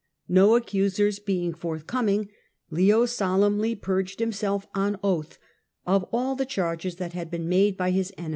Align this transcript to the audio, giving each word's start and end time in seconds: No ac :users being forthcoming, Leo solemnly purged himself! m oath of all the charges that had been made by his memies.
No 0.27 0.57
ac 0.57 0.75
:users 0.75 1.19
being 1.19 1.53
forthcoming, 1.53 2.29
Leo 2.71 3.05
solemnly 3.05 3.75
purged 3.75 4.19
himself! 4.19 4.65
m 4.75 4.97
oath 5.03 5.37
of 5.85 6.09
all 6.11 6.35
the 6.35 6.43
charges 6.43 6.95
that 6.95 7.13
had 7.13 7.29
been 7.29 7.47
made 7.47 7.77
by 7.77 7.91
his 7.91 8.11
memies. 8.17 8.29